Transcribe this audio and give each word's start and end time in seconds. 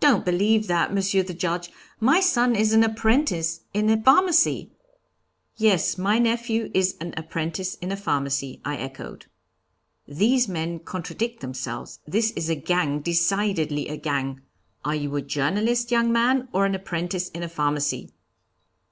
Don't 0.00 0.24
believe 0.24 0.66
that, 0.66 0.92
Monsieur 0.92 1.22
the 1.22 1.32
Judge, 1.32 1.70
my 2.00 2.18
son 2.18 2.56
is 2.56 2.72
an 2.72 2.82
apprentice 2.82 3.60
in 3.72 3.88
a 3.88 4.02
pharmacy.' 4.02 4.72
'Yes, 5.56 5.96
my 5.96 6.18
nephew 6.18 6.68
is 6.74 6.96
an 7.00 7.14
apprentice 7.16 7.76
in 7.76 7.92
a 7.92 7.96
pharmacy,' 7.96 8.60
I 8.64 8.76
echoed. 8.76 9.26
'These 10.08 10.48
men 10.48 10.80
contradict 10.80 11.38
themselves; 11.38 12.00
this 12.08 12.32
is 12.32 12.48
a 12.50 12.56
gang, 12.56 13.02
decidedly 13.02 13.86
a 13.86 13.96
gang 13.96 14.40
are 14.84 14.96
you 14.96 15.14
a 15.14 15.22
journalist, 15.22 15.92
young 15.92 16.10
man, 16.12 16.48
or 16.52 16.66
an 16.66 16.74
apprentice 16.74 17.28
in 17.28 17.44
a 17.44 17.48
pharmacy?' 17.48 18.10